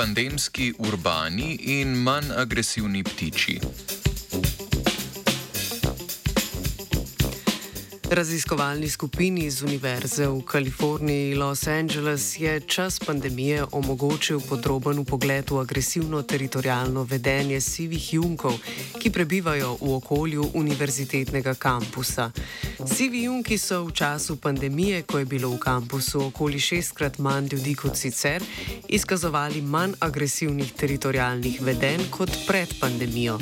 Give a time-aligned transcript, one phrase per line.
[0.00, 3.60] Pandemski, urbani in manj agresivni ptiči.
[8.10, 15.60] Raziskovalni skupini z Univerze v Kaliforniji Los Angeles je čas pandemije omogočil podroben pogled v
[15.60, 18.58] agresivno teritorijalno vedenje sivih junkov,
[18.98, 22.30] ki prebivajo v okolju univerzitetnega kampusa.
[22.82, 27.74] Sivi junki so v času pandemije, ko je bilo v kampusu okoli šestkrat manj ljudi
[27.74, 28.42] kot sicer,
[28.88, 33.38] izkazovali manj agresivnih teritorijalnih vedenj kot pred pandemijo.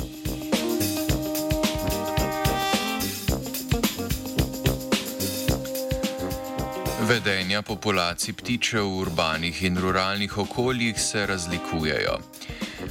[7.09, 12.19] Vedenja populacij ptičev v urbanih in ruralnih okoljih se razlikujejo.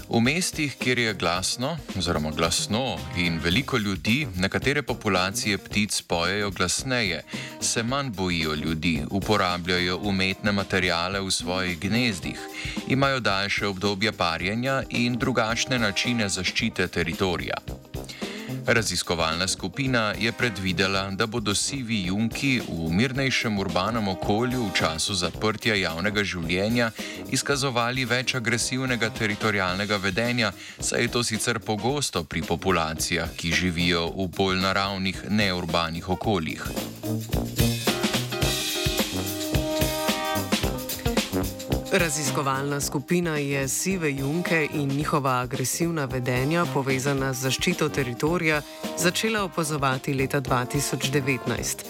[0.09, 7.23] V mestih, kjer je glasno, oziroma glasno in veliko ljudi, nekatere populacije ptic pojejo glasneje,
[7.61, 12.41] se manj bojijo ljudi, uporabljajo umetne materijale v svojih gnezdih,
[12.89, 17.63] imajo daljše obdobje parjenja in drugačne načine zaščite teritorija.
[18.67, 25.75] Raziskovalna skupina je predvidela, da bodo sivi junki v mirnejšem urbanem okolju v času zaprtja
[25.75, 26.91] javnega življenja
[27.33, 34.29] izkazovali več agresivnega teritorijalnega vedenja, saj je to sicer pogosto pri populacijah, ki živijo v
[34.37, 36.65] bolj naravnih, neurbanih okoljih.
[41.93, 48.63] Raziskovalna skupina je sive junke in njihova agresivna vedenja, povezana z zaščito teritorija,
[48.99, 51.85] začela opazovati leta 2019.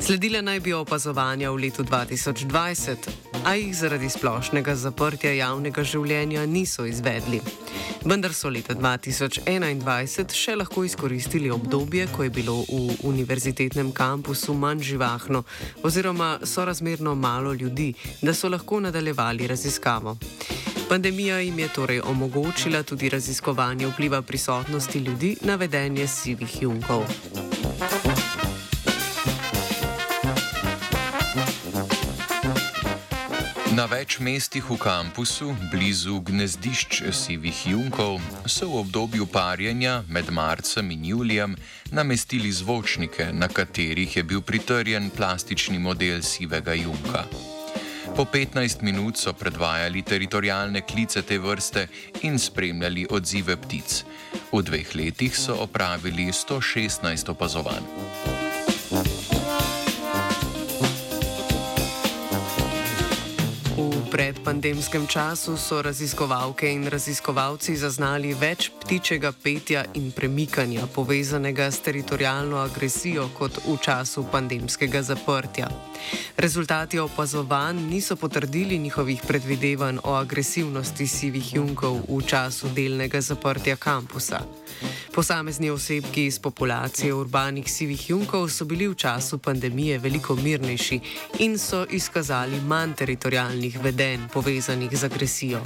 [0.00, 2.96] Sledile naj bi opazovanja v letu 2020,
[3.44, 7.40] a jih zaradi splošnega zaprtja javnega življenja niso izvedli.
[8.04, 14.82] Vendar so leta 2021 še lahko izkoristili obdobje, ko je bilo v univerzitetnem kampusu manj
[14.90, 15.44] živahno
[15.82, 17.92] oziroma sorazmerno malo ljudi,
[18.22, 20.16] da so lahko nadaljevali raziskavo.
[20.88, 27.04] Pandemija jim je torej omogočila tudi raziskovanje vpliva prisotnosti ljudi na vedenje sivih junkov.
[33.74, 40.92] Na več mestih v kampusu, blizu gnezdišč sivih junkov, so v obdobju parjenja med marcem
[40.94, 41.56] in julijem
[41.90, 47.24] namestili zvočnike, na katerih je bil pritrjen plastični model sivega junka.
[48.14, 51.88] Po 15 minut so predvajali teritorijalne klice te vrste
[52.22, 54.04] in spremljali odzive ptic.
[54.54, 58.33] V dveh letih so opravili 116 opazovanj.
[64.14, 72.60] Predpandemskem času so raziskovalke in raziskovalci zaznali več ptičjega petja in premikanja, povezanega s teritorijalno
[72.62, 75.66] agresijo, kot v času pandemskega zaprtja.
[76.36, 84.44] Rezultati opazovanj niso potrdili njihovih predvidevanj o agresivnosti sivih junkov v času delnega zaprtja kampusa.
[85.14, 91.00] Posamezni osebki iz populacije urbanih sivih junkov so bili v času pandemije veliko mirnejši
[91.38, 95.60] in so izkazali manj teritorijalnih vedenj povezanih z agresijo.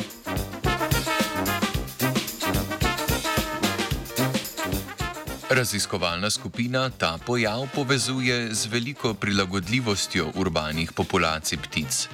[5.51, 12.09] Raziskovalna skupina ta pojav povezuje z veliko prilagodljivostjo urbanih populacij ptic.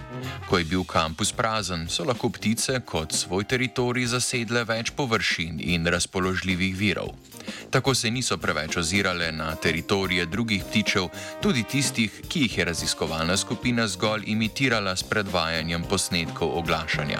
[0.49, 5.87] Ko je bil kampus prazen, so lahko ptice kot svoj teritorij zasedle več površin in
[5.87, 7.34] razpoložljivih virov.
[7.71, 11.09] Tako se niso preveč ozirale na teritorije drugih ptičev,
[11.43, 17.19] tudi tistih, ki jih je raziskovalna skupina zgolj imitirala s predvajanjem posnetkov oglašanja.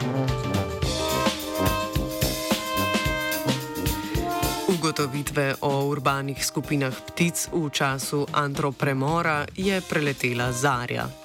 [4.69, 11.24] Ugotovitve o urbanih skupinah ptic v času antropremora je preletela Zarja.